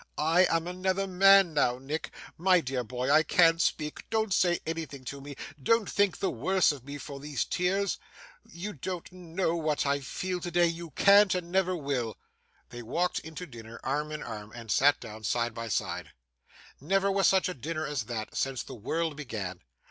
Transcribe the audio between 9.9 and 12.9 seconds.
feel today; you can't, and never will!' They